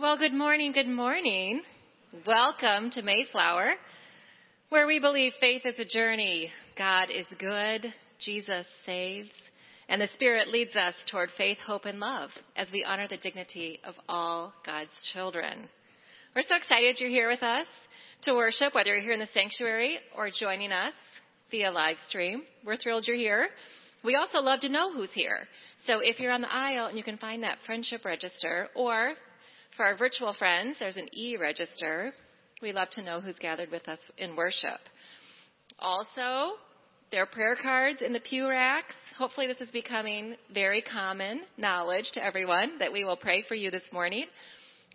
[0.00, 1.62] Well, good morning, good morning.
[2.26, 3.74] Welcome to Mayflower,
[4.68, 6.50] where we believe faith is a journey.
[6.76, 7.86] God is good,
[8.18, 9.30] Jesus saves,
[9.88, 13.78] and the Spirit leads us toward faith, hope, and love as we honor the dignity
[13.84, 15.68] of all God's children.
[16.34, 17.66] We're so excited you're here with us
[18.22, 20.94] to worship, whether you're here in the sanctuary or joining us
[21.52, 22.42] via live stream.
[22.66, 23.46] We're thrilled you're here.
[24.02, 25.46] We also love to know who's here.
[25.86, 29.14] So if you're on the aisle and you can find that friendship register, or
[29.76, 32.12] for our virtual friends, there's an e-register.
[32.62, 34.80] We love to know who's gathered with us in worship.
[35.78, 36.56] Also,
[37.10, 38.94] there are prayer cards in the pew racks.
[39.18, 43.70] Hopefully this is becoming very common knowledge to everyone that we will pray for you
[43.70, 44.26] this morning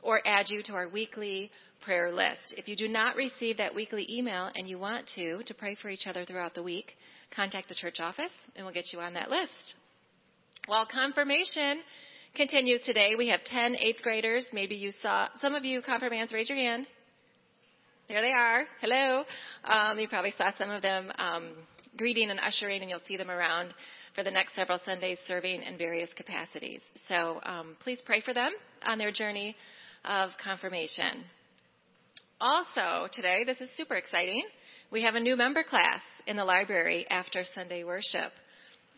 [0.01, 1.51] or add you to our weekly
[1.81, 2.55] prayer list.
[2.57, 5.89] If you do not receive that weekly email and you want to, to pray for
[5.89, 6.93] each other throughout the week,
[7.35, 9.75] contact the church office and we'll get you on that list.
[10.67, 11.81] Well, confirmation
[12.35, 13.15] continues today.
[13.17, 14.47] We have 10 eighth graders.
[14.53, 16.87] Maybe you saw, some of you confirmands, raise your hand.
[18.07, 18.65] There they are.
[18.81, 19.23] Hello.
[19.63, 21.51] Um, you probably saw some of them um,
[21.95, 23.73] greeting and ushering, and you'll see them around
[24.15, 26.81] for the next several Sundays serving in various capacities.
[27.07, 28.51] So um, please pray for them
[28.83, 29.55] on their journey
[30.05, 31.23] of confirmation.
[32.41, 34.43] Also, today, this is super exciting.
[34.91, 38.31] We have a new member class in the library after Sunday worship.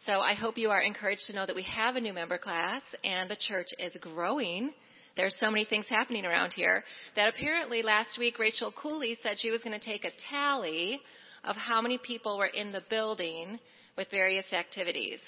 [0.07, 2.81] So I hope you are encouraged to know that we have a new member class
[3.03, 4.71] and the church is growing.
[5.15, 6.83] There's so many things happening around here
[7.15, 10.99] that apparently last week Rachel Cooley said she was going to take a tally
[11.43, 13.59] of how many people were in the building
[13.95, 15.19] with various activities.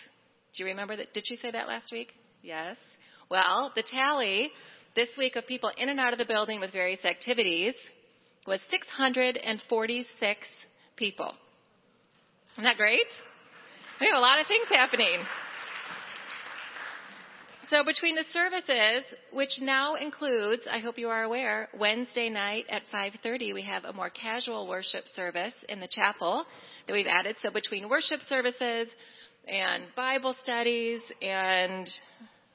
[0.55, 1.13] Do you remember that?
[1.13, 2.11] Did she say that last week?
[2.41, 2.77] Yes.
[3.29, 4.51] Well, the tally
[4.95, 7.75] this week of people in and out of the building with various activities
[8.47, 10.39] was 646
[10.95, 11.33] people.
[12.53, 13.07] Isn't that great?
[14.03, 15.23] We have a lot of things happening.
[17.69, 22.81] So between the services, which now includes, I hope you are aware, Wednesday night at
[22.93, 26.45] 5:30 we have a more casual worship service in the chapel
[26.85, 27.37] that we've added.
[27.41, 28.89] So between worship services
[29.47, 31.89] and Bible studies and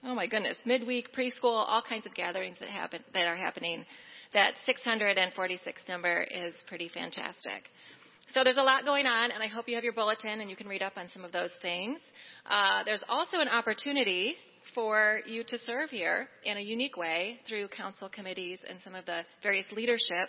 [0.05, 3.87] oh my goodness, midweek preschool, all kinds of gatherings that happen that are happening.
[4.35, 7.71] That 646 number is pretty fantastic.
[8.35, 10.57] So there's a lot going on, and I hope you have your bulletin and you
[10.57, 11.99] can read up on some of those things.
[12.45, 14.37] Uh, there's also an opportunity
[14.75, 19.07] for you to serve here in a unique way through council committees and some of
[19.07, 20.29] the various leadership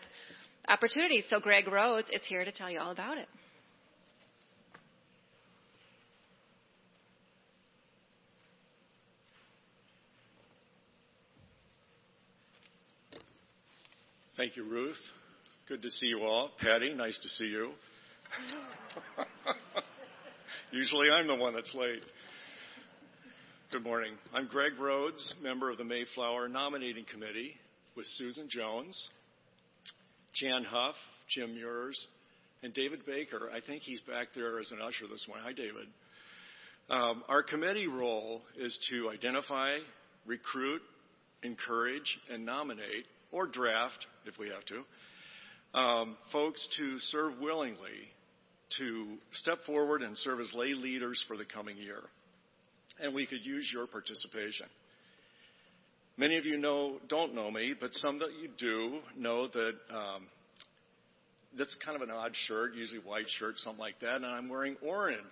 [0.69, 1.25] opportunities.
[1.29, 3.27] So Greg Rhodes is here to tell you all about it.
[14.37, 14.95] Thank you, Ruth.
[15.67, 16.51] Good to see you all.
[16.61, 17.71] Patty, nice to see you.
[20.71, 22.01] Usually I'm the one that's late.
[23.71, 24.13] Good morning.
[24.33, 27.55] I'm Greg Rhodes, member of the Mayflower Nominating Committee
[27.95, 29.07] with Susan Jones,
[30.33, 30.95] Jan Huff,
[31.29, 32.07] Jim Muirs,
[32.63, 33.49] and David Baker.
[33.53, 35.45] I think he's back there as an usher this morning.
[35.45, 35.87] Hi, David.
[36.89, 39.77] Um, our committee role is to identify,
[40.25, 40.81] recruit,
[41.43, 48.09] encourage, and nominate, or draft if we have to, um, folks to serve willingly
[48.77, 52.01] to step forward and serve as lay leaders for the coming year.
[53.01, 54.67] And we could use your participation.
[56.17, 60.27] Many of you know, don't know me, but some that you do know that um,
[61.57, 64.75] that's kind of an odd shirt, usually white shirt, something like that, and I'm wearing
[64.85, 65.23] orange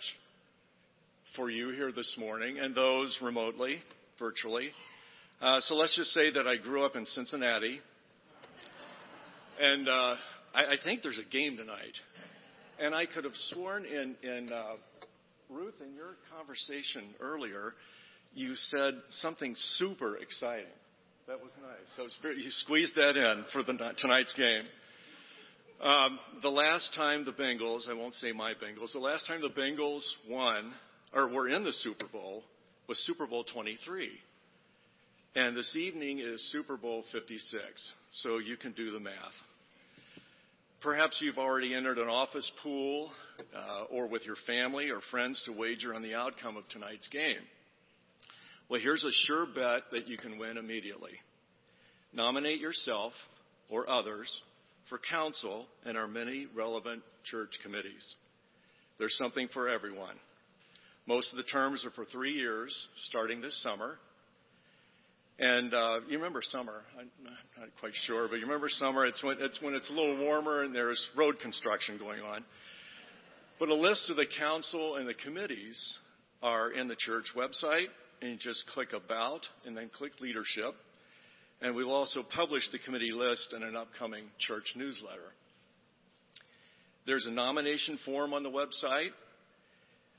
[1.36, 3.80] for you here this morning and those remotely,
[4.18, 4.70] virtually.
[5.42, 7.80] Uh, so let's just say that I grew up in Cincinnati,
[9.60, 10.16] and uh,
[10.56, 11.94] I, I think there's a game tonight.
[12.80, 14.76] And I could have sworn in, in uh,
[15.50, 17.74] Ruth, in your conversation earlier,
[18.34, 20.66] you said something super exciting.
[21.28, 21.88] That was nice.
[21.96, 24.64] So very, you squeezed that in for the, tonight's game.
[25.82, 29.50] Um, the last time the Bengals, I won't say my Bengals, the last time the
[29.50, 30.74] Bengals won
[31.14, 32.44] or were in the Super Bowl
[32.88, 34.10] was Super Bowl 23.
[35.36, 37.92] And this evening is Super Bowl 56.
[38.12, 39.14] So you can do the math.
[40.82, 43.10] Perhaps you've already entered an office pool
[43.56, 47.42] uh, or with your family or friends to wager on the outcome of tonight's game.
[48.70, 51.14] Well, here's a sure bet that you can win immediately.
[52.14, 53.14] Nominate yourself
[53.70, 54.30] or others
[54.88, 58.16] for council and our many relevant church committees.
[59.00, 60.16] There's something for everyone.
[61.08, 62.76] Most of the terms are for three years,
[63.08, 63.98] starting this summer.
[65.40, 66.82] And uh, you remember summer?
[67.00, 69.06] I'm not quite sure, but you remember summer?
[69.06, 72.44] It's when it's when it's a little warmer and there's road construction going on.
[73.60, 75.98] But a list of the council and the committees
[76.42, 77.88] are in the church website,
[78.22, 80.74] and you just click about and then click leadership.
[81.62, 85.34] And we will also publish the committee list in an upcoming church newsletter.
[87.06, 89.12] There's a nomination form on the website,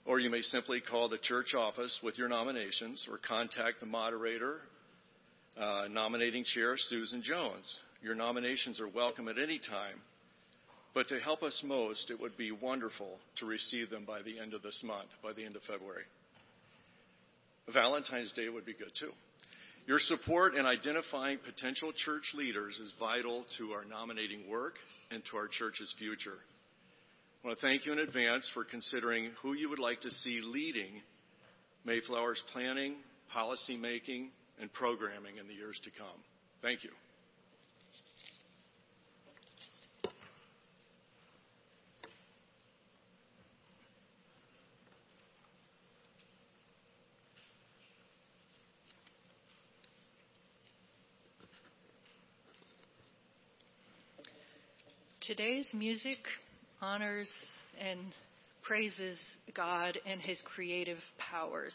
[0.04, 4.60] or you may simply call the church office with your nominations or contact the moderator,
[5.58, 7.78] uh, nominating chair Susan Jones.
[8.02, 10.00] Your nominations are welcome at any time,
[10.94, 14.54] but to help us most, it would be wonderful to receive them by the end
[14.54, 16.04] of this month, by the end of February.
[17.72, 19.10] Valentine's Day would be good too.
[19.86, 24.74] Your support in identifying potential church leaders is vital to our nominating work
[25.10, 26.38] and to our church's future.
[27.42, 30.40] I want to thank you in advance for considering who you would like to see
[30.44, 31.00] leading
[31.86, 32.96] Mayflower's planning,
[33.32, 36.08] policy making, and programming in the years to come.
[36.62, 36.90] Thank you.
[55.20, 56.18] Today's music
[56.80, 57.30] honors
[57.78, 58.14] and
[58.62, 59.18] praises
[59.54, 61.74] God and His creative powers.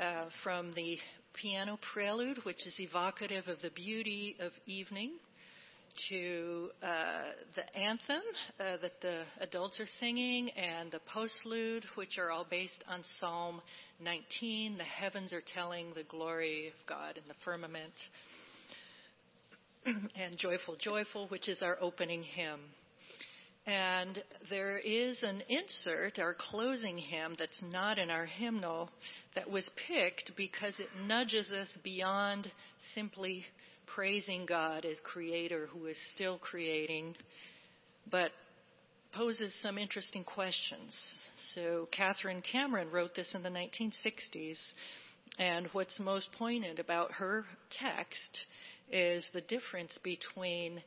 [0.00, 0.98] Uh, from the
[1.34, 5.12] piano prelude, which is evocative of the beauty of evening,
[6.08, 7.22] to uh,
[7.54, 8.22] the anthem
[8.58, 13.60] uh, that the adults are singing, and the postlude, which are all based on Psalm
[14.00, 14.78] 19.
[14.78, 17.92] The heavens are telling the glory of God in the firmament.
[19.86, 22.60] and Joyful, Joyful, which is our opening hymn.
[23.64, 28.90] And there is an insert, our closing hymn, that's not in our hymnal,
[29.36, 32.50] that was picked because it nudges us beyond
[32.94, 33.44] simply
[33.86, 37.14] praising God as creator who is still creating,
[38.10, 38.32] but
[39.14, 40.98] poses some interesting questions.
[41.54, 44.58] So Catherine Cameron wrote this in the 1960s,
[45.38, 48.46] and what's most poignant about her text
[48.90, 50.82] is the difference between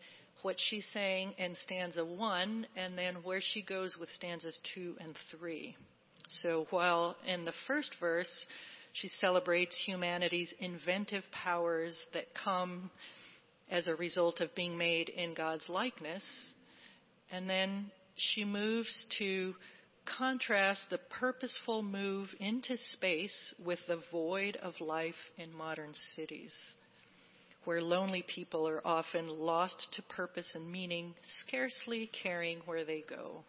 [0.46, 5.16] what she's saying in stanza one and then where she goes with stanzas two and
[5.32, 5.76] three.
[6.30, 8.30] So while in the first verse
[8.94, 12.92] she celebrates humanity's inventive powers that come
[13.72, 16.24] as a result of being made in God's likeness,
[17.32, 19.56] and then she moves to
[20.20, 26.54] contrast the purposeful move into space with the void of life in modern cities
[27.66, 33.44] where lonely people are often lost to purpose and meaning, scarcely caring where they go.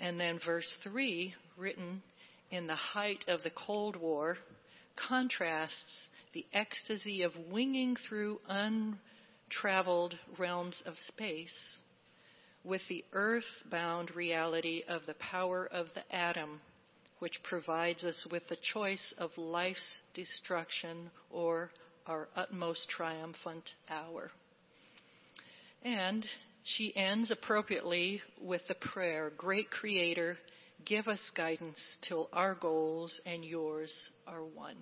[0.00, 2.02] And then verse 3, written
[2.50, 4.38] in the height of the Cold War,
[4.96, 11.80] contrasts the ecstasy of winging through untraveled realms of space
[12.64, 16.60] with the earth-bound reality of the power of the atom,
[17.18, 21.70] which provides us with the choice of life's destruction or
[22.06, 24.30] our utmost triumphant hour.
[25.82, 26.24] And
[26.64, 30.38] she ends appropriately with the prayer, Great Creator,
[30.84, 33.92] give us guidance till our goals and yours
[34.26, 34.76] are one.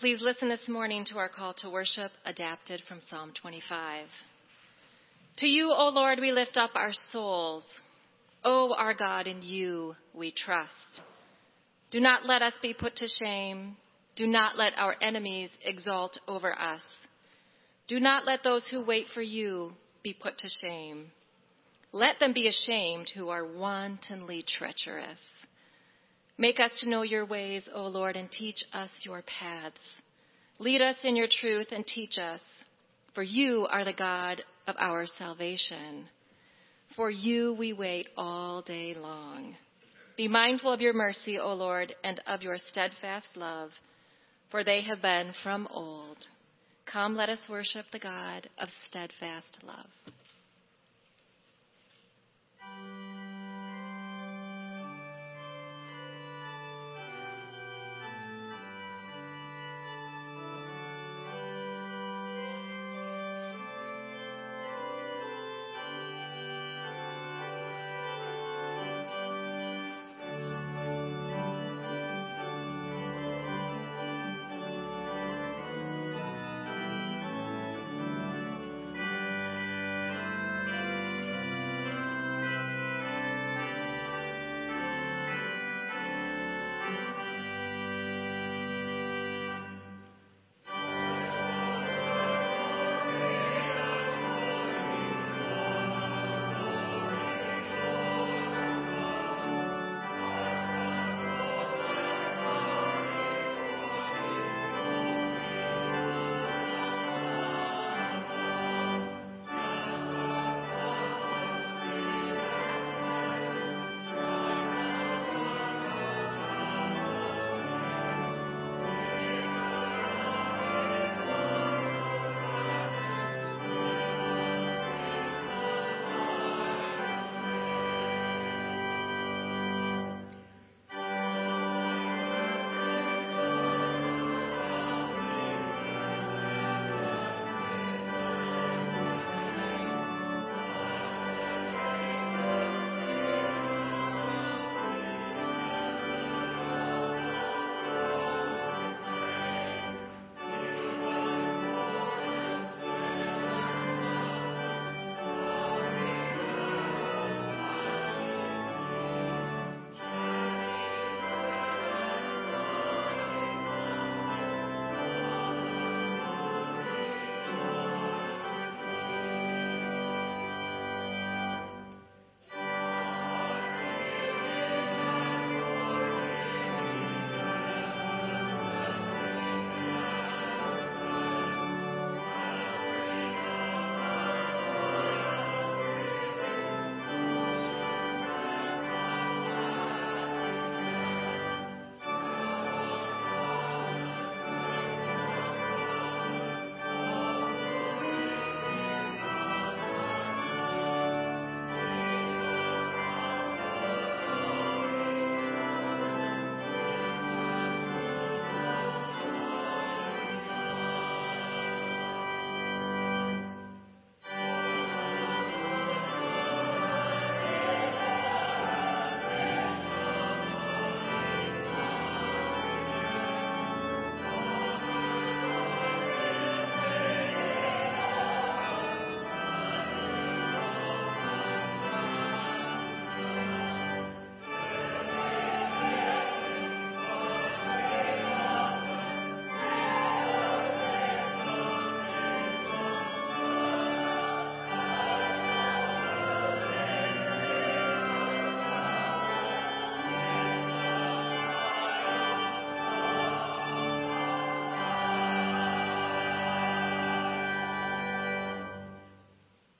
[0.00, 4.06] Please listen this morning to our call to worship adapted from Psalm 25.
[5.38, 7.64] To you, O Lord, we lift up our souls.
[8.44, 11.00] O our God, in you we trust.
[11.90, 13.78] Do not let us be put to shame.
[14.16, 16.82] Do not let our enemies exalt over us.
[17.88, 19.72] Do not let those who wait for you
[20.04, 21.06] be put to shame.
[21.92, 25.20] Let them be ashamed who are wantonly treacherous.
[26.38, 29.76] Make us to know your ways, O Lord, and teach us your paths.
[30.58, 32.40] Lead us in your truth and teach us,
[33.14, 36.06] for you are the God of our salvation.
[36.94, 39.54] For you we wait all day long.
[40.16, 43.70] Be mindful of your mercy, O Lord, and of your steadfast love,
[44.50, 46.16] for they have been from old.
[46.90, 49.86] Come, let us worship the God of steadfast love.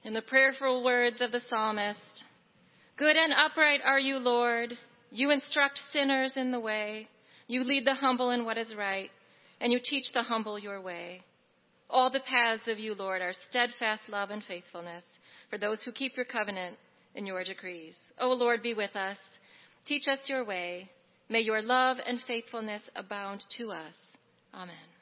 [0.06, 2.24] In the prayerful words of the psalmist
[2.96, 4.78] Good and upright are you, Lord.
[5.10, 7.08] You instruct sinners in the way.
[7.48, 9.10] You lead the humble in what is right,
[9.60, 11.22] and you teach the humble your way.
[11.90, 15.04] All the paths of you, Lord, are steadfast love and faithfulness
[15.50, 16.76] for those who keep your covenant
[17.16, 17.96] and your decrees.
[18.20, 19.18] O Lord, be with us.
[19.86, 20.88] Teach us your way.
[21.28, 23.94] May your love and faithfulness abound to us.
[24.54, 24.95] Amen.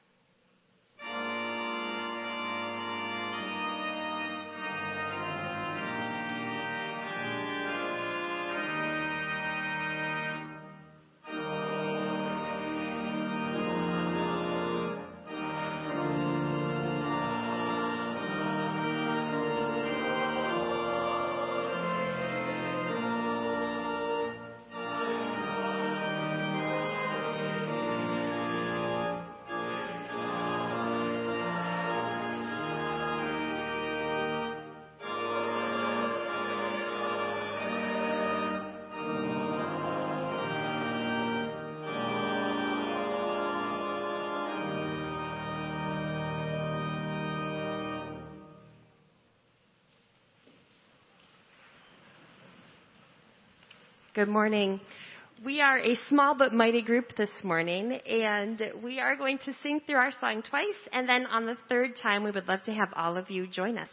[54.14, 54.80] Good morning.
[55.44, 59.80] We are a small but mighty group this morning, and we are going to sing
[59.84, 62.90] through our song twice, and then on the third time, we would love to have
[62.94, 63.88] all of you join us.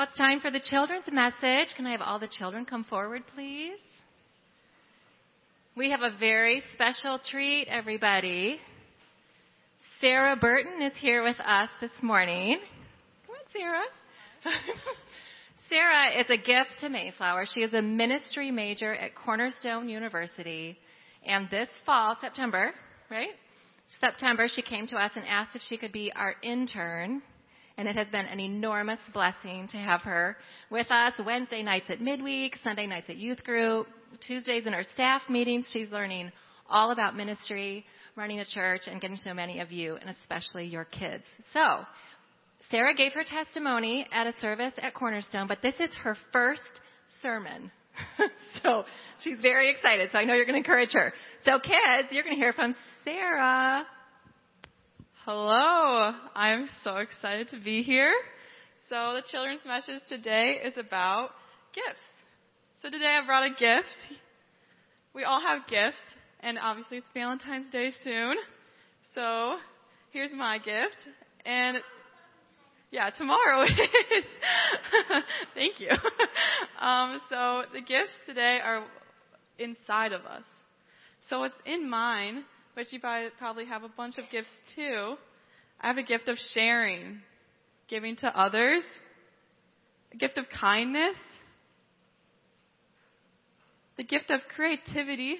[0.00, 1.74] It's time for the children's message.
[1.76, 3.78] Can I have all the children come forward, please?
[5.76, 8.58] We have a very special treat, everybody.
[10.00, 12.58] Sarah Burton is here with us this morning.
[13.26, 13.84] Come on, Sarah.
[15.68, 17.46] Sarah is a gift to Mayflower.
[17.52, 20.76] She is a ministry major at Cornerstone University.
[21.26, 22.72] And this fall, September,
[23.10, 23.30] right?
[24.00, 27.22] September, she came to us and asked if she could be our intern
[27.78, 30.36] and it has been an enormous blessing to have her
[30.70, 33.86] with us Wednesday nights at midweek, Sunday nights at youth group,
[34.26, 35.68] Tuesdays in our staff meetings.
[35.72, 36.32] She's learning
[36.68, 37.84] all about ministry,
[38.16, 41.24] running a church, and getting to know many of you, and especially your kids.
[41.52, 41.84] So,
[42.70, 46.62] Sarah gave her testimony at a service at Cornerstone, but this is her first
[47.22, 47.70] sermon.
[48.62, 48.84] so
[49.20, 50.10] she's very excited.
[50.12, 51.12] So I know you're going to encourage her.
[51.44, 53.86] So kids, you're going to hear from Sarah.
[55.26, 56.12] Hello.
[56.36, 58.14] I'm so excited to be here.
[58.88, 61.30] So the children's message today is about
[61.74, 61.98] gifts.
[62.80, 64.20] So today I brought a gift.
[65.16, 65.98] We all have gifts,
[66.44, 68.36] and obviously it's Valentine's Day soon.
[69.16, 69.56] So
[70.12, 70.94] here's my gift.
[71.44, 71.78] And
[72.92, 74.24] yeah, tomorrow is.
[75.54, 75.90] Thank you.
[76.80, 78.84] Um, so the gifts today are
[79.58, 80.44] inside of us.
[81.28, 82.44] So what's in mine
[82.76, 85.14] but you probably have a bunch of gifts too.
[85.80, 87.20] I have a gift of sharing,
[87.88, 88.82] giving to others,
[90.12, 91.16] a gift of kindness,
[93.96, 95.36] the gift of creativity.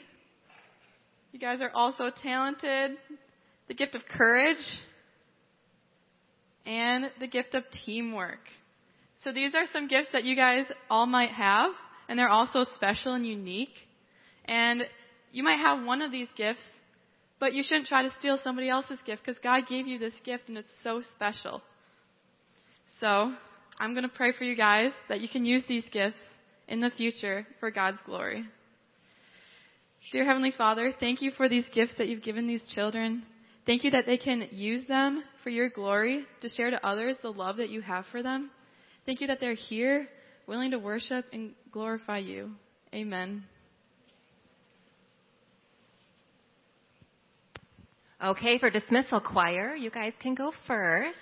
[1.33, 2.93] You guys are also talented.
[3.69, 4.65] The gift of courage,
[6.65, 8.39] and the gift of teamwork.
[9.25, 11.73] So these are some gifts that you guys all might have,
[12.09, 13.75] and they're also special and unique.
[14.45, 14.85] And
[15.33, 16.61] you might have one of these gifts
[17.39, 20.45] but you shouldn't try to steal somebody else's gift because God gave you this gift
[20.49, 21.63] and it's so special.
[23.01, 23.33] So,
[23.79, 26.17] I'm going to pray for you guys that you can use these gifts
[26.67, 28.45] in the future for God's glory.
[30.13, 33.25] Dear Heavenly Father, thank you for these gifts that you've given these children.
[33.67, 37.33] Thank you that they can use them for your glory to share to others the
[37.33, 38.51] love that you have for them.
[39.05, 40.09] Thank you that they're here,
[40.47, 42.53] willing to worship and glorify you.
[42.95, 43.45] Amen.
[48.23, 51.19] Okay, for dismissal choir, you guys can go first.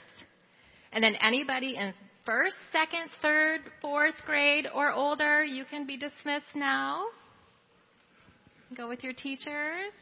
[0.92, 1.92] And then anybody in
[2.24, 7.07] first, second, third, fourth grade or older, you can be dismissed now.
[8.76, 9.92] Go with your teachers.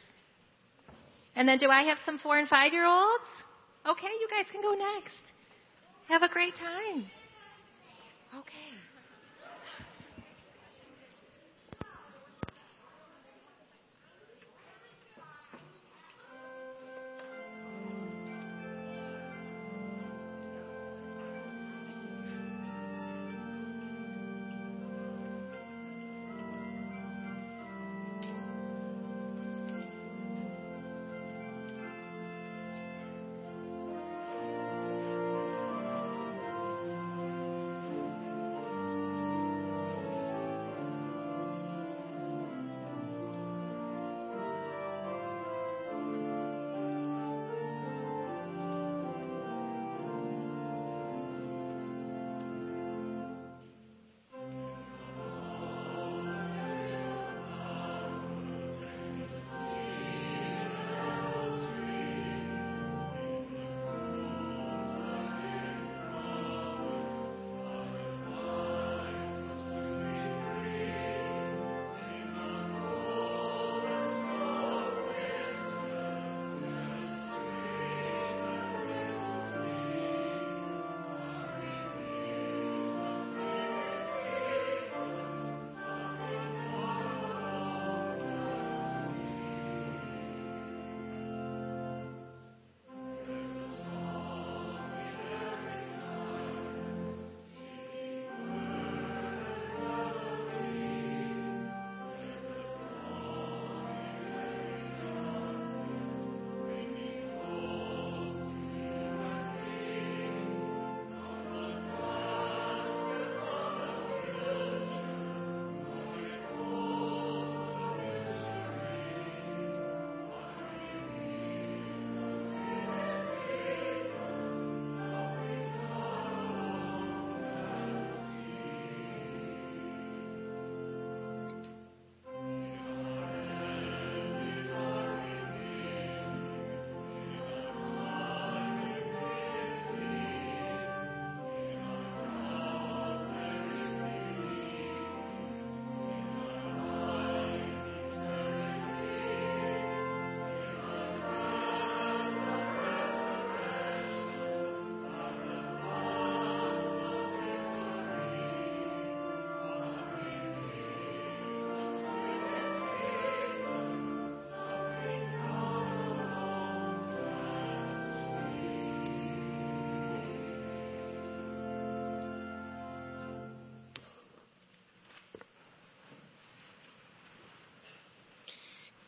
[1.35, 3.23] And then do I have some four and five year olds?
[3.87, 5.17] Okay, you guys can go next.
[6.09, 7.05] Have a great time.
[8.37, 8.82] Okay.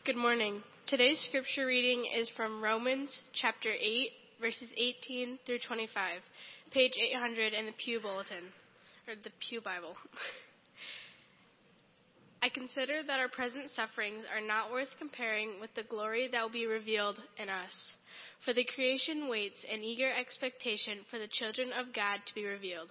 [0.06, 0.62] Good morning.
[0.86, 4.08] Today's scripture reading is from Romans chapter 8,
[4.40, 6.20] verses 18 through 25,
[6.70, 8.44] page 800 in the Pew Bulletin,
[9.08, 9.96] or the Pew Bible.
[12.40, 16.52] I consider that our present sufferings are not worth comparing with the glory that will
[16.52, 17.74] be revealed in us.
[18.44, 22.90] For the creation waits in eager expectation for the children of God to be revealed.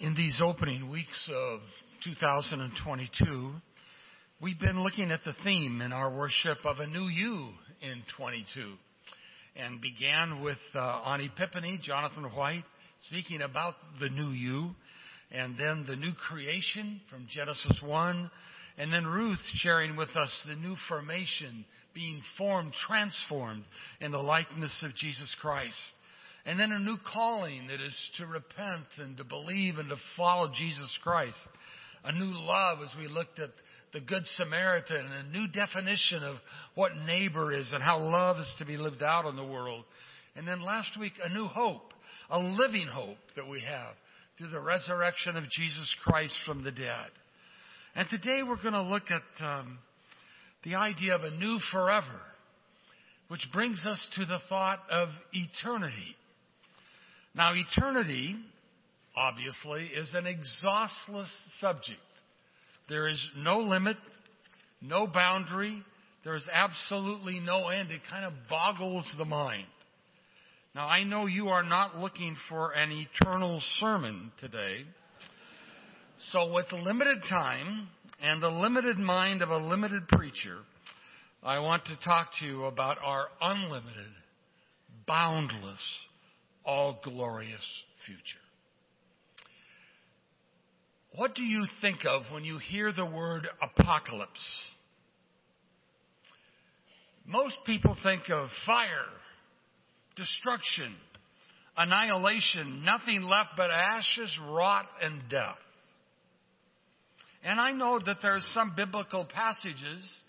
[0.00, 1.58] In these opening weeks of
[2.04, 3.50] 2022,
[4.40, 7.48] we've been looking at the theme in our worship of a new you
[7.82, 8.74] in 22
[9.56, 12.62] and began with uh, on Epiphany, Jonathan White
[13.08, 14.70] speaking about the new you,
[15.32, 18.30] and then the new creation from Genesis 1,
[18.78, 23.64] and then Ruth sharing with us the new formation, being formed, transformed
[24.00, 25.74] in the likeness of Jesus Christ.
[26.48, 30.48] And then a new calling that is to repent and to believe and to follow
[30.48, 31.36] Jesus Christ.
[32.04, 33.50] A new love as we looked at
[33.92, 36.36] the Good Samaritan, and a new definition of
[36.74, 39.84] what neighbor is and how love is to be lived out in the world.
[40.36, 41.92] And then last week, a new hope,
[42.30, 43.94] a living hope that we have
[44.38, 47.10] through the resurrection of Jesus Christ from the dead.
[47.94, 49.78] And today we're going to look at um,
[50.64, 52.22] the idea of a new forever,
[53.28, 56.16] which brings us to the thought of eternity.
[57.38, 58.34] Now, eternity,
[59.16, 62.00] obviously, is an exhaustless subject.
[62.88, 63.96] There is no limit,
[64.82, 65.84] no boundary.
[66.24, 67.92] There is absolutely no end.
[67.92, 69.68] It kind of boggles the mind.
[70.74, 74.84] Now, I know you are not looking for an eternal sermon today.
[76.32, 77.86] So, with limited time
[78.20, 80.56] and the limited mind of a limited preacher,
[81.44, 84.10] I want to talk to you about our unlimited,
[85.06, 85.78] boundless,
[86.68, 87.64] all glorious
[88.04, 88.20] future.
[91.16, 94.30] What do you think of when you hear the word apocalypse?
[97.26, 99.06] Most people think of fire,
[100.14, 100.94] destruction,
[101.76, 105.56] annihilation, nothing left but ashes, rot, and death.
[107.44, 110.20] And I know that there are some biblical passages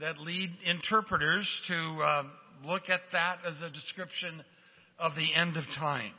[0.00, 2.22] that lead interpreters to uh,
[2.64, 4.42] look at that as a description
[5.00, 6.12] of the end of time.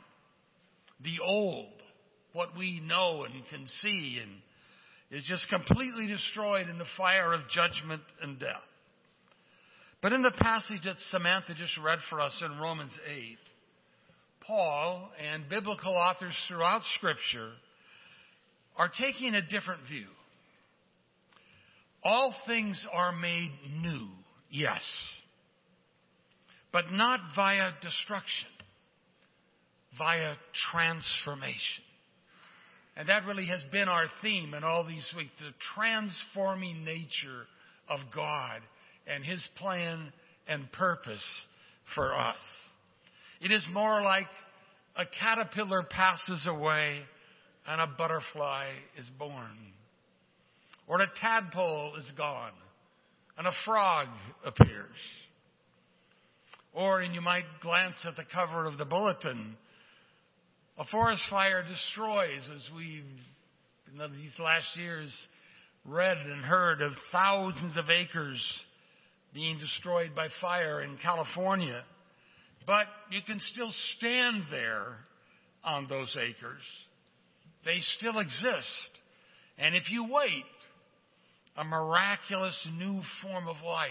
[1.02, 1.72] The old,
[2.32, 4.30] what we know and can see and
[5.10, 8.62] is just completely destroyed in the fire of judgment and death.
[10.00, 13.38] But in the passage that Samantha just read for us in Romans 8,
[14.46, 17.52] Paul and biblical authors throughout Scripture
[18.76, 20.06] are taking a different view.
[22.02, 24.08] All things are made new,
[24.50, 24.82] yes,
[26.72, 28.48] but not via destruction,
[29.98, 30.34] via
[30.70, 31.84] transformation.
[32.96, 37.46] And that really has been our theme in all these weeks the transforming nature
[37.88, 38.60] of God
[39.06, 40.12] and His plan
[40.46, 41.24] and purpose
[41.94, 42.36] for us.
[43.40, 44.28] It is more like
[44.96, 46.98] a caterpillar passes away
[47.66, 48.66] and a butterfly
[48.98, 49.56] is born.
[50.86, 52.52] Or a tadpole is gone
[53.38, 54.08] and a frog
[54.44, 54.90] appears.
[56.74, 59.56] Or, and you might glance at the cover of the bulletin,
[60.78, 63.04] a forest fire destroys, as we've
[63.92, 65.12] in these last years
[65.84, 68.40] read and heard of thousands of acres
[69.34, 71.82] being destroyed by fire in California.
[72.66, 74.96] But you can still stand there
[75.64, 76.62] on those acres.
[77.64, 78.90] They still exist.
[79.58, 80.44] And if you wait,
[81.56, 83.90] a miraculous new form of life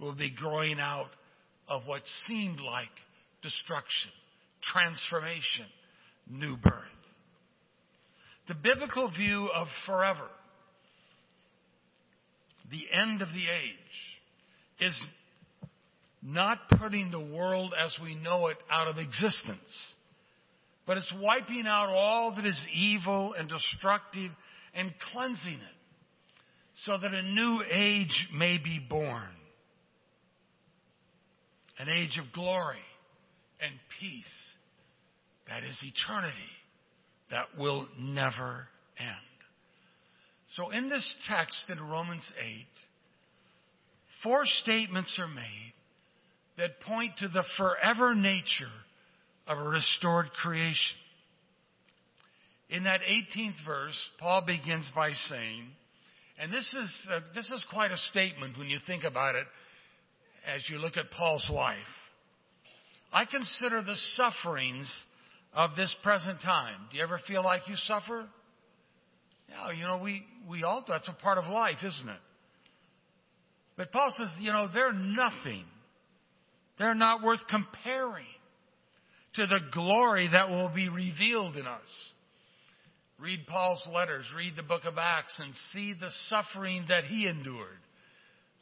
[0.00, 1.10] will be growing out
[1.68, 2.88] of what seemed like
[3.42, 4.10] destruction,
[4.62, 5.66] transformation,
[6.30, 6.72] new birth.
[8.48, 10.28] The biblical view of forever
[12.70, 14.10] the end of the age
[14.80, 15.02] is
[16.22, 19.70] not putting the world as we know it out of existence,
[20.86, 24.30] but it's wiping out all that is evil and destructive
[24.74, 25.78] and cleansing it
[26.84, 29.28] so that a new age may be born.
[31.78, 32.76] An age of glory
[33.60, 34.54] and peace
[35.48, 36.34] that is eternity
[37.30, 39.16] that will never end.
[40.56, 42.66] So in this text in Romans 8,
[44.22, 45.72] four statements are made
[46.56, 48.72] that point to the forever nature
[49.46, 50.96] of a restored creation.
[52.70, 55.64] In that 18th verse, Paul begins by saying,
[56.40, 59.46] and this is, uh, this is quite a statement when you think about it
[60.46, 61.78] as you look at Paul's life.
[63.12, 64.88] I consider the sufferings
[65.52, 66.76] of this present time.
[66.90, 68.26] Do you ever feel like you suffer?
[69.48, 72.20] Yeah, you know, we, we all, that's a part of life, isn't it?
[73.76, 75.64] But Paul says, you know, they're nothing.
[76.78, 78.26] They're not worth comparing
[79.34, 81.88] to the glory that will be revealed in us.
[83.18, 87.78] Read Paul's letters, read the book of Acts, and see the suffering that he endured.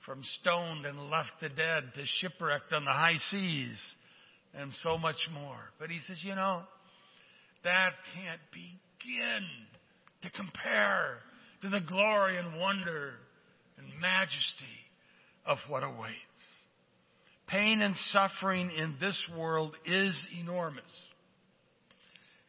[0.05, 3.95] From stoned and left to dead to shipwrecked on the high seas
[4.55, 5.59] and so much more.
[5.79, 6.63] But he says, you know,
[7.67, 9.43] that can't begin
[10.23, 11.19] to compare
[11.63, 13.15] to the glory and wonder
[13.77, 14.65] and majesty
[15.45, 16.17] of what awaits.
[17.49, 20.85] Pain and suffering in this world is enormous.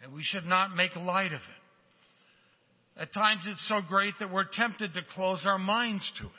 [0.03, 3.01] And we should not make light of it.
[3.01, 6.31] At times it's so great that we're tempted to close our minds to it.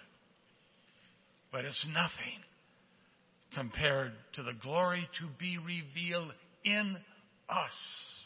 [1.50, 2.42] But it's nothing
[3.54, 6.32] compared to the glory to be revealed
[6.64, 6.96] in
[7.48, 8.17] us.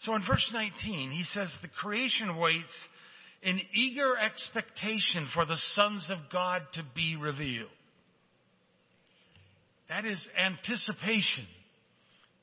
[0.00, 2.64] So in verse 19, he says, The creation waits
[3.42, 7.70] in eager expectation for the sons of God to be revealed.
[9.88, 11.46] That is anticipation,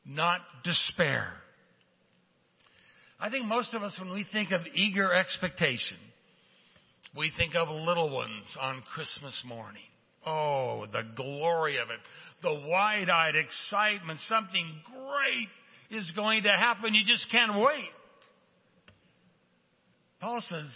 [0.05, 1.33] not despair.
[3.19, 5.97] I think most of us, when we think of eager expectation,
[7.15, 9.83] we think of little ones on Christmas morning.
[10.25, 11.99] Oh, the glory of it.
[12.41, 14.19] The wide eyed excitement.
[14.21, 15.49] Something great
[15.93, 16.93] is going to happen.
[16.93, 17.89] You just can't wait.
[20.19, 20.69] Paul says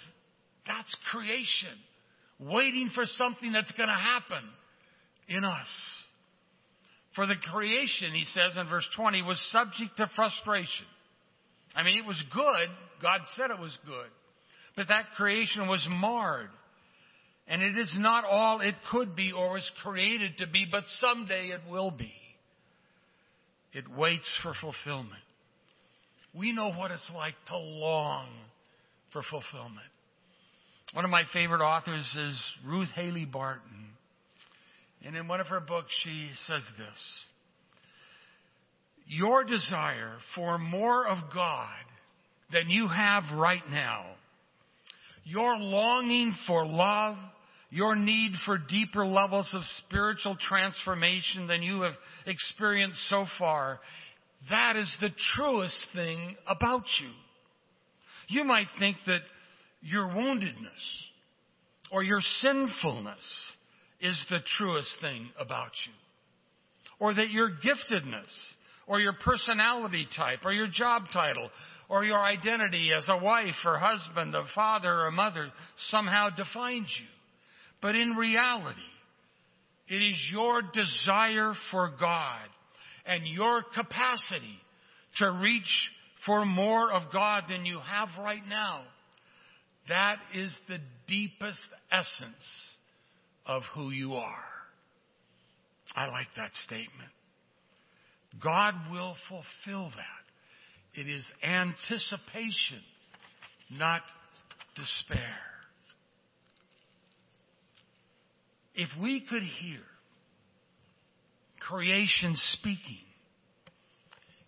[0.67, 1.75] that's creation,
[2.39, 4.43] waiting for something that's going to happen
[5.29, 5.67] in us.
[7.15, 10.85] For the creation, he says in verse 20, was subject to frustration.
[11.75, 12.69] I mean, it was good.
[13.01, 14.09] God said it was good.
[14.75, 16.49] But that creation was marred.
[17.47, 21.47] And it is not all it could be or was created to be, but someday
[21.47, 22.13] it will be.
[23.73, 25.21] It waits for fulfillment.
[26.33, 28.27] We know what it's like to long
[29.11, 29.87] for fulfillment.
[30.93, 33.89] One of my favorite authors is Ruth Haley Barton.
[35.05, 36.97] And in one of her books, she says this
[39.07, 41.75] Your desire for more of God
[42.51, 44.05] than you have right now,
[45.23, 47.17] your longing for love,
[47.69, 51.95] your need for deeper levels of spiritual transformation than you have
[52.25, 53.79] experienced so far,
[54.49, 57.09] that is the truest thing about you.
[58.29, 59.21] You might think that
[59.81, 61.03] your woundedness
[61.91, 63.53] or your sinfulness
[63.99, 65.93] is the truest thing about you.
[66.99, 68.31] Or that your giftedness
[68.87, 71.49] or your personality type or your job title
[71.89, 75.49] or your identity as a wife or husband, a father or mother
[75.89, 77.07] somehow defines you.
[77.81, 78.79] But in reality,
[79.87, 82.47] it is your desire for God
[83.05, 84.59] and your capacity
[85.17, 85.91] to reach
[86.25, 88.83] for more of God than you have right now.
[89.87, 91.59] That is the deepest
[91.91, 92.43] essence
[93.45, 94.43] of who you are.
[95.95, 97.09] I like that statement.
[98.43, 100.99] God will fulfill that.
[100.99, 102.81] It is anticipation,
[103.71, 104.01] not
[104.75, 105.35] despair.
[108.77, 109.79] If we could hear
[111.59, 113.01] creation speaking,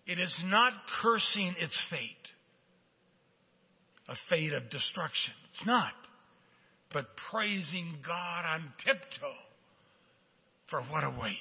[0.06, 0.72] it is not
[1.02, 1.98] cursing its fate,
[4.08, 5.34] a fate of destruction.
[5.50, 5.92] It's not.
[6.92, 9.34] But praising God on tiptoe
[10.70, 11.36] for what awaits.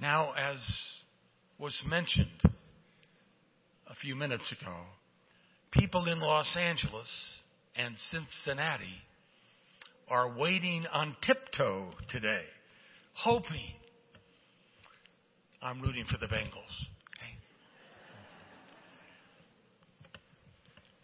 [0.00, 0.58] Now, as
[1.58, 2.42] was mentioned
[3.88, 4.76] a few minutes ago,
[5.70, 7.08] people in Los Angeles
[7.76, 9.05] and Cincinnati
[10.08, 12.44] are waiting on tiptoe today,
[13.14, 13.72] hoping.
[15.62, 16.86] I'm rooting for the Bengals.
[17.16, 17.34] Okay?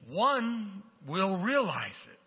[0.09, 2.19] One will realize it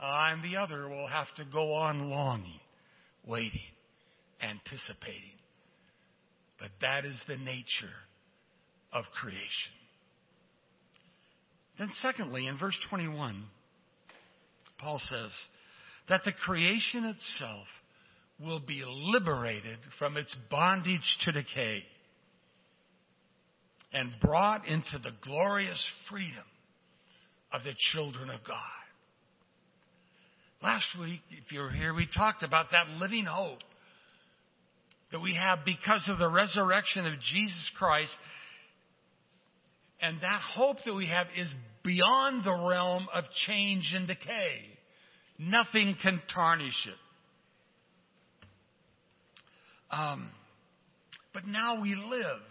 [0.00, 2.60] and the other will have to go on longing,
[3.26, 3.60] waiting,
[4.40, 5.36] anticipating.
[6.58, 7.94] But that is the nature
[8.92, 9.74] of creation.
[11.78, 13.44] Then, secondly, in verse 21,
[14.78, 15.30] Paul says
[16.10, 17.66] that the creation itself
[18.40, 21.84] will be liberated from its bondage to decay
[23.92, 26.44] and brought into the glorious freedom
[27.52, 28.56] of the children of God.
[30.62, 33.60] Last week, if you were here, we talked about that living hope
[35.12, 38.12] that we have because of the resurrection of Jesus Christ.
[40.02, 41.52] And that hope that we have is
[41.84, 44.79] beyond the realm of change and decay.
[45.42, 46.98] Nothing can tarnish it.
[49.90, 50.28] Um,
[51.32, 52.42] but now we live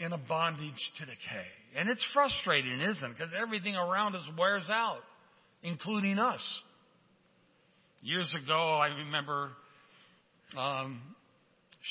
[0.00, 1.46] in a bondage to decay.
[1.76, 3.08] And it's frustrating, isn't it?
[3.16, 4.98] Because everything around us wears out,
[5.62, 6.40] including us.
[8.02, 9.50] Years ago, I remember,
[10.58, 11.00] um,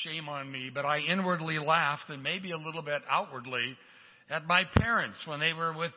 [0.04, 3.78] shame on me, but I inwardly laughed and maybe a little bit outwardly
[4.28, 5.92] at my parents when they were with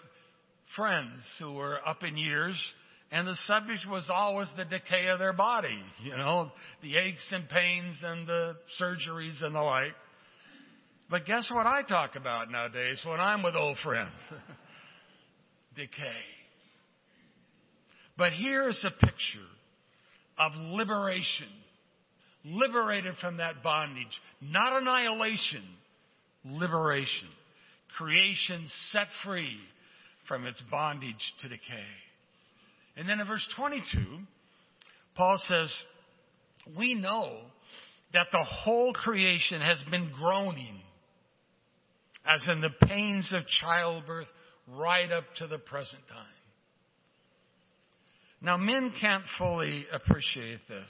[0.78, 2.56] friends who were up in years
[3.12, 6.52] and the subject was always the decay of their body, you know,
[6.82, 9.94] the aches and pains and the surgeries and the like.
[11.10, 14.12] But guess what I talk about nowadays when I'm with old friends?
[15.76, 16.22] decay.
[18.16, 19.50] But here's a picture
[20.38, 21.48] of liberation.
[22.46, 24.08] Liberated from that bondage.
[24.42, 25.64] Not annihilation.
[26.46, 27.28] Liberation.
[27.98, 29.58] Creation set free
[30.28, 31.88] from its bondage to decay.
[32.98, 33.84] And then in verse 22,
[35.16, 35.84] Paul says,
[36.78, 37.38] We know
[38.14, 40.80] that the whole creation has been groaning,
[42.26, 44.28] as in the pains of childbirth,
[44.68, 46.26] right up to the present time.
[48.42, 50.90] Now, men can't fully appreciate this,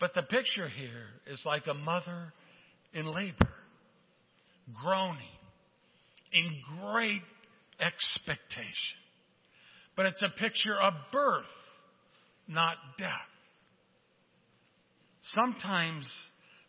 [0.00, 2.32] but the picture here is like a mother
[2.92, 3.54] in labor,
[4.82, 5.22] groaning
[6.32, 7.22] in great
[7.78, 8.98] expectation.
[9.96, 11.44] But it's a picture of birth,
[12.46, 13.10] not death.
[15.34, 16.06] Sometimes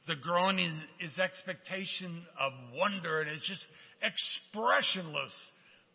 [0.07, 3.65] the groaning is expectation of wonder and it's just
[4.01, 5.33] expressionless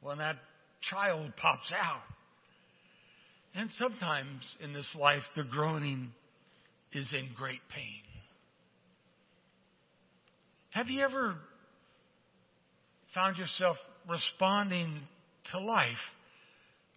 [0.02, 0.36] when that
[0.90, 2.02] child pops out.
[3.54, 6.10] And sometimes in this life, the groaning
[6.92, 8.02] is in great pain.
[10.72, 11.36] Have you ever
[13.14, 13.76] found yourself
[14.08, 15.00] responding
[15.52, 15.96] to life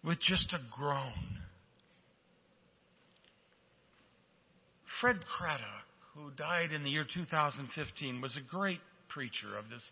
[0.06, 1.12] with just a groan?
[5.00, 5.64] Fred Craddock,
[6.14, 9.82] who died in the year 2015, was a great preacher of this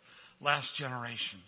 [0.41, 1.41] last generation.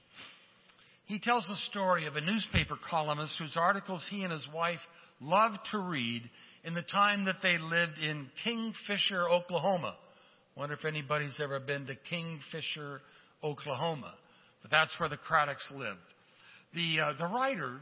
[1.06, 4.80] He tells the story of a newspaper columnist whose articles he and his wife
[5.20, 6.28] loved to read
[6.64, 9.96] in the time that they lived in Kingfisher, Oklahoma.
[10.56, 13.00] Wonder if anybody's ever been to Kingfisher,
[13.44, 14.12] Oklahoma.
[14.62, 16.00] But that's where the Craddocks lived.
[16.74, 17.80] The, uh, the writer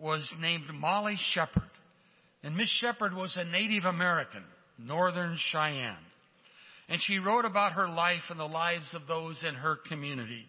[0.00, 1.62] was named Molly Shepard.
[2.42, 4.44] And Miss Shepard was a Native American,
[4.78, 5.96] Northern Cheyenne.
[6.88, 10.44] And she wrote about her life and the lives of those in her community.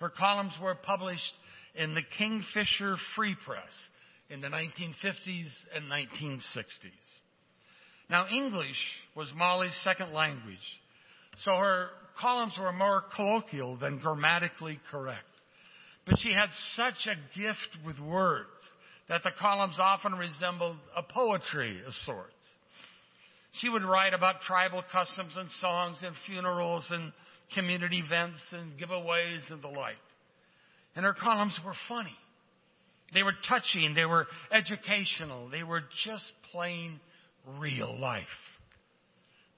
[0.00, 1.32] Her columns were published
[1.74, 3.72] in the Kingfisher Free Press
[4.30, 6.40] in the 1950s and 1960s.
[8.08, 8.76] Now, English
[9.16, 10.58] was Molly's second language,
[11.38, 11.88] so her
[12.20, 15.24] columns were more colloquial than grammatically correct.
[16.06, 18.48] But she had such a gift with words
[19.08, 22.32] that the columns often resembled a poetry of sorts.
[23.52, 27.12] She would write about tribal customs and songs and funerals and
[27.54, 29.96] community events and giveaways and the like.
[30.94, 32.16] And her columns were funny.
[33.14, 33.94] They were touching.
[33.94, 35.48] They were educational.
[35.48, 37.00] They were just plain
[37.58, 38.24] real life.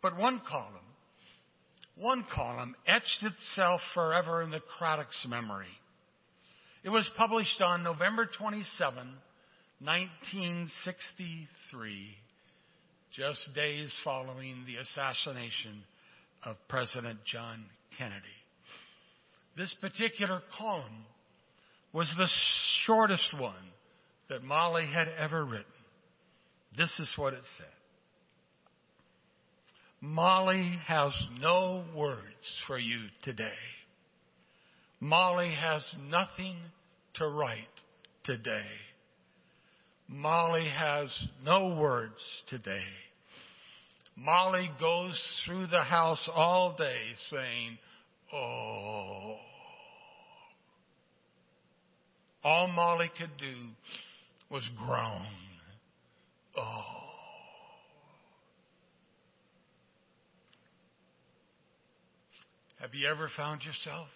[0.02, 0.74] But one column,
[1.96, 5.66] one column etched itself forever in the Craddock's memory.
[6.84, 8.96] It was published on November 27,
[9.80, 12.08] 1963,
[13.12, 15.82] just days following the assassination
[16.44, 17.64] of President John
[17.96, 18.22] Kennedy.
[19.56, 21.06] This particular column
[21.92, 22.28] was the
[22.86, 23.72] shortest one
[24.28, 25.64] that Molly had ever written.
[26.76, 27.66] This is what it said.
[30.00, 32.22] Molly has no words
[32.68, 33.50] for you today.
[35.00, 36.56] Molly has nothing
[37.14, 37.66] to write
[38.24, 38.66] today.
[40.08, 41.08] Molly has
[41.44, 42.82] no words today.
[44.16, 47.78] Molly goes through the house all day saying,
[48.32, 49.36] Oh.
[52.42, 53.54] All Molly could do
[54.50, 55.26] was groan.
[56.56, 56.82] Oh.
[62.80, 64.08] Have you ever found yourself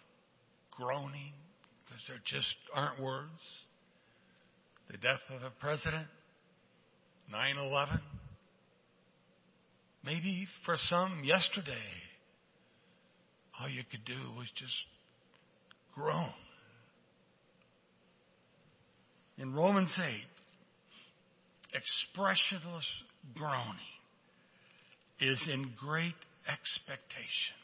[0.83, 1.33] groaning
[1.85, 3.31] because there just aren't words?
[4.91, 6.07] The death of a president,
[7.31, 8.01] 9 11,
[10.05, 11.73] maybe for some yesterday,
[13.61, 14.75] all you could do was just
[15.95, 16.33] groan.
[19.39, 20.05] In Romans 8,
[21.75, 22.87] expressionless
[23.35, 23.79] groaning
[25.21, 26.15] is in great
[26.47, 27.57] expectation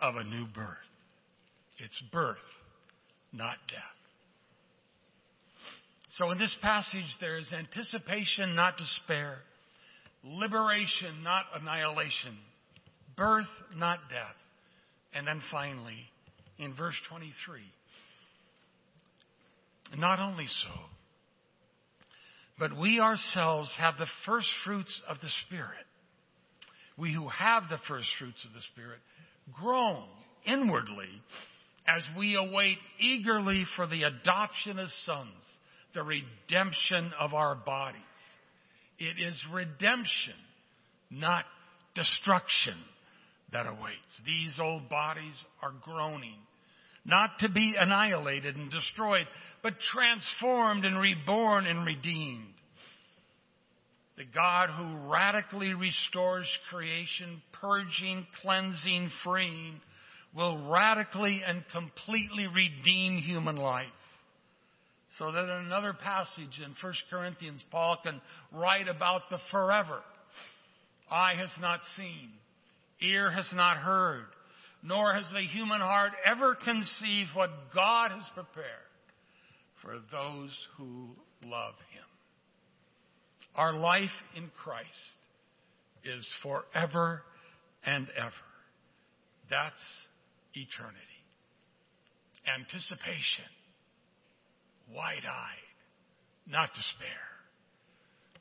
[0.00, 0.76] of a new birth.
[1.78, 2.36] It's birth,
[3.32, 3.80] not death.
[6.16, 9.36] So in this passage, there is anticipation, not despair,
[10.24, 12.38] liberation, not annihilation,
[13.16, 13.44] birth,
[13.76, 14.36] not death.
[15.12, 16.08] And then finally,
[16.58, 17.60] in verse 23,
[19.98, 20.80] not only so,
[22.58, 25.84] but we ourselves have the first fruits of the Spirit.
[26.96, 29.00] We who have the first fruits of the Spirit
[29.52, 30.04] groan
[30.46, 31.22] inwardly
[31.86, 35.28] as we await eagerly for the adoption as sons,
[35.94, 38.00] the redemption of our bodies.
[38.98, 40.34] It is redemption,
[41.10, 41.44] not
[41.94, 42.74] destruction,
[43.52, 44.20] that awaits.
[44.24, 46.38] These old bodies are groaning,
[47.04, 49.26] not to be annihilated and destroyed,
[49.62, 52.54] but transformed and reborn and redeemed.
[54.16, 59.80] The God who radically restores creation, purging, cleansing, freeing,
[60.36, 63.86] will radically and completely redeem human life.
[65.18, 68.20] So that in another passage in 1 Corinthians, Paul can
[68.52, 70.00] write about the forever.
[71.10, 72.32] Eye has not seen,
[73.00, 74.26] ear has not heard,
[74.82, 78.66] nor has the human heart ever conceived what God has prepared
[79.80, 81.08] for those who
[81.44, 82.04] love Him.
[83.54, 84.88] Our life in Christ
[86.04, 87.22] is forever
[87.86, 88.32] and ever.
[89.48, 90.05] That's
[90.56, 91.00] eternity.
[92.46, 93.44] Anticipation,
[94.94, 97.26] wide eyed, not despair.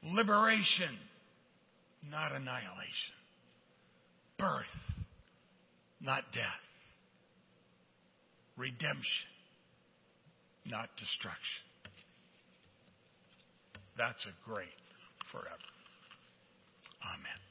[0.03, 0.97] Liberation,
[2.09, 3.15] not annihilation.
[4.37, 4.65] Birth,
[6.01, 6.43] not death.
[8.57, 9.29] Redemption,
[10.65, 11.65] not destruction.
[13.97, 14.67] That's a great
[15.31, 15.49] forever.
[17.03, 17.44] Amen.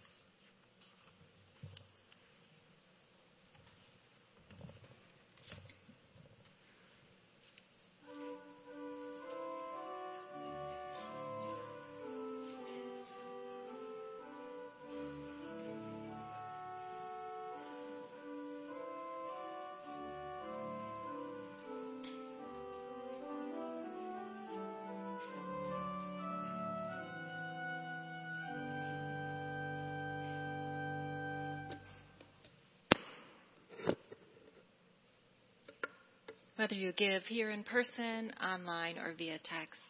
[36.65, 39.83] Whether you give here in person, online, or via text,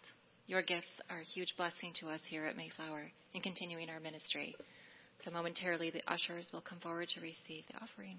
[0.49, 4.57] your gifts are a huge blessing to us here at Mayflower in continuing our ministry.
[5.25, 8.19] So momentarily, the ushers will come forward to receive the offering.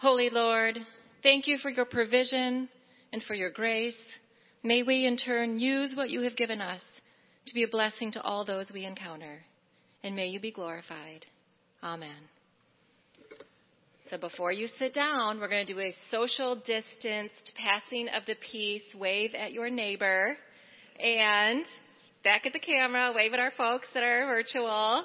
[0.00, 0.78] Holy Lord,
[1.22, 2.70] thank you for your provision
[3.12, 4.02] and for your grace.
[4.62, 6.80] May we in turn use what you have given us
[7.46, 9.40] to be a blessing to all those we encounter.
[10.02, 11.26] And may you be glorified.
[11.82, 12.16] Amen.
[14.08, 18.36] So before you sit down, we're going to do a social distanced passing of the
[18.50, 18.82] peace.
[18.98, 20.34] Wave at your neighbor.
[20.98, 21.66] And
[22.24, 25.04] back at the camera, wave at our folks that are virtual.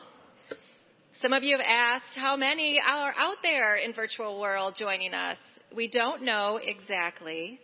[1.22, 5.38] Some of you have asked how many are out there in virtual world joining us.
[5.74, 7.60] We don't know exactly,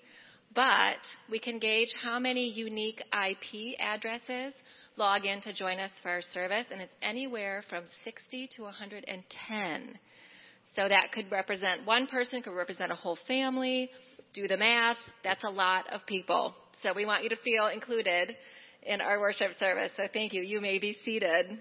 [0.55, 0.99] but
[1.29, 4.53] we can gauge how many unique IP addresses
[4.95, 9.99] log in to join us for our service, and it's anywhere from 60 to 110.
[10.73, 13.89] So that could represent one person, could represent a whole family.
[14.33, 14.97] Do the math.
[15.25, 16.55] That's a lot of people.
[16.81, 18.33] So we want you to feel included
[18.83, 19.91] in our worship service.
[19.97, 20.41] So thank you.
[20.41, 21.59] You may be seated.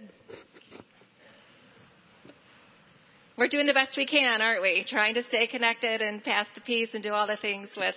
[3.40, 4.84] We're doing the best we can, aren't we?
[4.86, 7.94] Trying to stay connected and pass the peace and do all the things with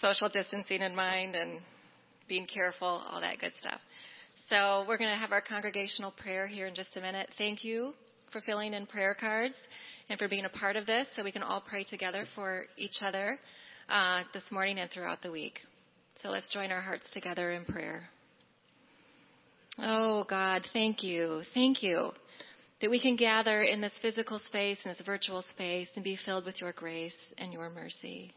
[0.00, 1.60] social distancing in mind and
[2.30, 3.78] being careful, all that good stuff.
[4.48, 7.28] So we're going to have our congregational prayer here in just a minute.
[7.36, 7.92] Thank you
[8.32, 9.54] for filling in prayer cards
[10.08, 13.02] and for being a part of this so we can all pray together for each
[13.02, 13.38] other
[13.90, 15.58] uh, this morning and throughout the week.
[16.22, 18.04] So let's join our hearts together in prayer.
[19.76, 21.42] Oh God, thank you.
[21.52, 22.12] Thank you
[22.80, 26.44] that we can gather in this physical space, in this virtual space, and be filled
[26.44, 28.34] with your grace and your mercy.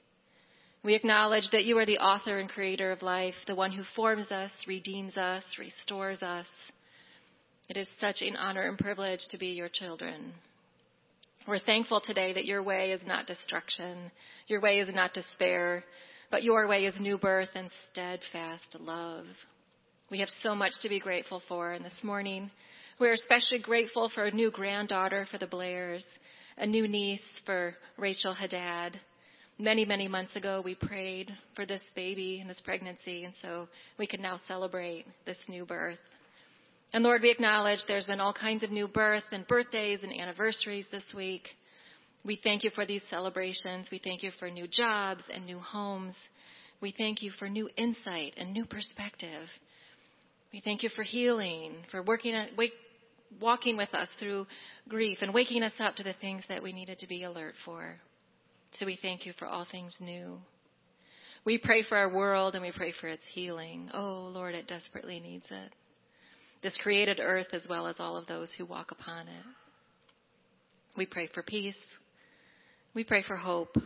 [0.84, 4.32] We acknowledge that you are the author and creator of life, the one who forms
[4.32, 6.46] us, redeems us, restores us.
[7.68, 10.34] It is such an honor and privilege to be your children.
[11.48, 14.12] We're thankful today that your way is not destruction,
[14.48, 15.84] your way is not despair,
[16.30, 19.26] but your way is new birth and steadfast love.
[20.10, 22.52] We have so much to be grateful for, and this morning
[23.00, 26.04] we're especially grateful for a new granddaughter for the Blairs,
[26.58, 29.00] a new niece for Rachel Haddad.
[29.60, 33.68] Many, many months ago, we prayed for this baby and this pregnancy, and so
[34.00, 36.00] we can now celebrate this new birth.
[36.92, 40.88] And Lord, we acknowledge there's been all kinds of new births and birthdays and anniversaries
[40.92, 41.48] this week.
[42.26, 43.88] We thank you for these celebrations.
[43.92, 46.16] We thank you for new jobs and new homes.
[46.82, 49.48] We thank you for new insight and new perspective.
[50.52, 52.36] We thank you for healing, for working,
[53.42, 54.46] walking with us through
[54.88, 58.00] grief and waking us up to the things that we needed to be alert for.
[58.74, 60.38] So we thank you for all things new.
[61.46, 63.90] We pray for our world and we pray for its healing.
[63.94, 65.74] Oh, Lord, it desperately needs it.
[66.62, 69.46] This created earth as well as all of those who walk upon it.
[70.98, 71.78] We pray for peace.
[72.94, 73.78] We pray for hope.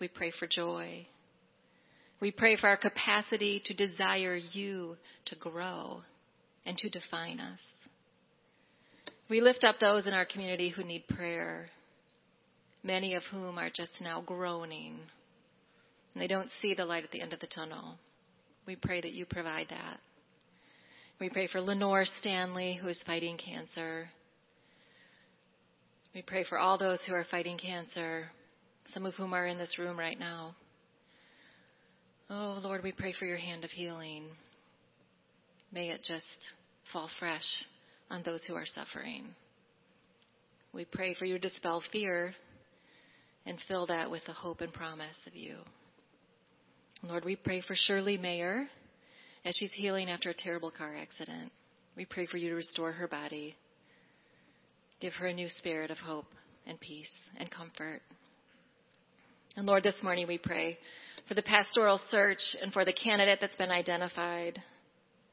[0.00, 1.06] We pray for joy.
[2.20, 6.02] We pray for our capacity to desire you to grow
[6.66, 7.60] and to define us.
[9.30, 11.68] We lift up those in our community who need prayer,
[12.82, 14.98] many of whom are just now groaning.
[16.12, 17.94] And they don't see the light at the end of the tunnel.
[18.66, 20.00] We pray that you provide that.
[21.20, 24.08] We pray for Lenore Stanley, who is fighting cancer.
[26.12, 28.24] We pray for all those who are fighting cancer,
[28.92, 30.56] some of whom are in this room right now.
[32.28, 34.24] Oh, Lord, we pray for your hand of healing.
[35.70, 36.26] May it just
[36.92, 37.44] fall fresh
[38.10, 39.24] on those who are suffering.
[40.72, 42.34] We pray for you to dispel fear
[43.46, 45.56] and fill that with the hope and promise of you.
[47.02, 48.66] Lord, we pray for Shirley Mayer
[49.44, 51.50] as she's healing after a terrible car accident.
[51.96, 53.56] We pray for you to restore her body.
[55.00, 56.26] Give her a new spirit of hope
[56.66, 58.02] and peace and comfort.
[59.56, 60.78] And Lord, this morning we pray
[61.26, 64.60] for the pastoral search and for the candidate that's been identified.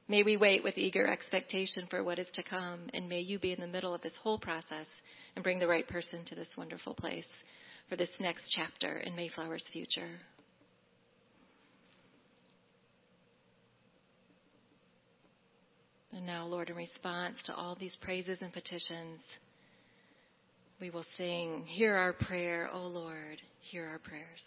[0.10, 3.52] May we wait with eager expectation for what is to come, and may you be
[3.52, 4.86] in the middle of this whole process
[5.36, 7.28] and bring the right person to this wonderful place
[7.90, 10.10] for this next chapter in Mayflower's future.
[16.14, 19.20] And now, Lord, in response to all these praises and petitions,
[20.80, 24.42] we will sing, Hear our prayer, O Lord, hear our prayers.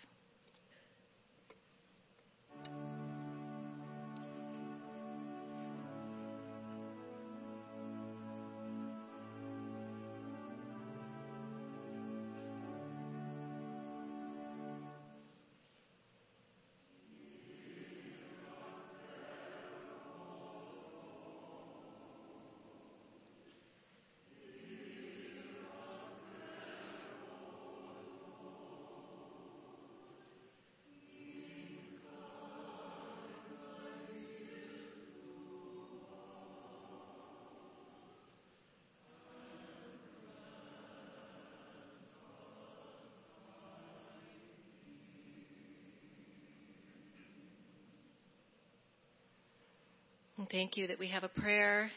[50.46, 51.90] Thank you that we have a prayer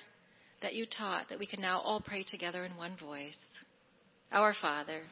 [0.62, 3.38] that you taught that we can now all pray together in one voice.
[4.32, 5.04] Our Father,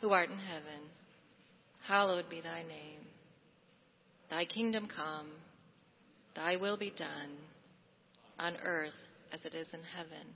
[0.00, 0.88] who art in heaven,
[1.86, 3.00] hallowed be thy name.
[4.30, 5.28] Thy kingdom come,
[6.36, 7.32] thy will be done,
[8.38, 8.92] on earth
[9.32, 10.26] as it is in heaven.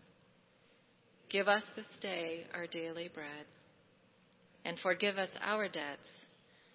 [1.31, 3.47] Give us this day our daily bread,
[4.65, 6.09] and forgive us our debts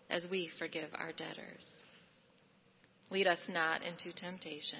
[0.09, 1.65] as we forgive our debtors.
[3.09, 4.79] Lead us not into temptation,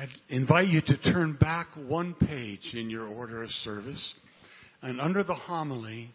[0.00, 4.14] I invite you to turn back one page in your order of service.
[4.80, 6.10] And under the homily,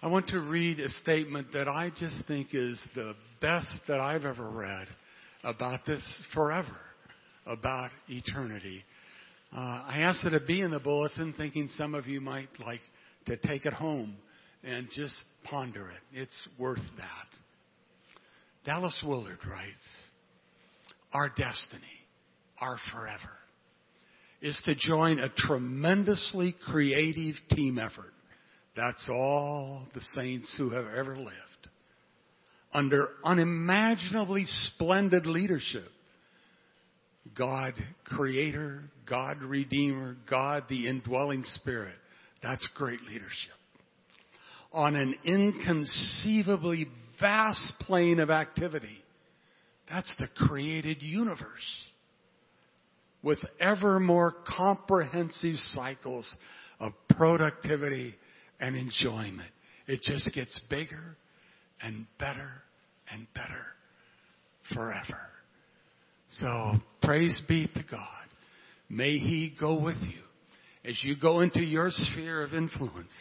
[0.00, 4.24] I want to read a statement that I just think is the best that I've
[4.24, 4.86] ever read
[5.42, 6.76] about this forever,
[7.46, 8.84] about eternity.
[9.52, 12.82] Uh, I asked it to be in the bulletin, thinking some of you might like
[13.26, 14.14] to take it home
[14.62, 16.20] and just ponder it.
[16.20, 17.26] It's worth that.
[18.64, 19.88] Dallas Willard writes,
[21.12, 21.99] Our destiny
[22.60, 23.36] our forever
[24.42, 28.12] is to join a tremendously creative team effort.
[28.76, 31.34] That's all the saints who have ever lived.
[32.72, 35.88] Under unimaginably splendid leadership,
[37.36, 41.96] God creator, God redeemer, God the indwelling spirit.
[42.42, 43.52] That's great leadership.
[44.72, 46.86] On an inconceivably
[47.20, 49.02] vast plane of activity,
[49.90, 51.89] that's the created universe
[53.22, 56.32] with ever more comprehensive cycles
[56.78, 58.14] of productivity
[58.58, 59.50] and enjoyment.
[59.86, 61.16] It just gets bigger
[61.82, 62.50] and better
[63.12, 63.66] and better
[64.74, 65.20] forever.
[66.38, 68.06] So praise be to God.
[68.88, 70.20] May He go with you
[70.84, 73.12] as you go into your sphere of influence,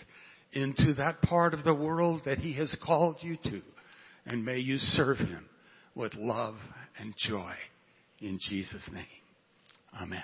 [0.54, 3.62] into that part of the world that He has called you to,
[4.26, 5.46] and may you serve Him
[5.96, 6.56] with love
[7.00, 7.54] and joy
[8.22, 9.06] in Jesus' name.
[9.94, 10.24] Amen.